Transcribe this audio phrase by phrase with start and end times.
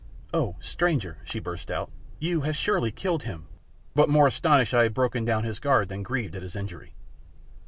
[0.33, 3.45] "Oh, stranger," she burst out, "you have surely killed him!"
[3.93, 6.95] but more astounded I had broken down his guard than grieved at his injury.